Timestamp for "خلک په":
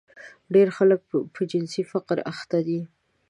0.77-1.41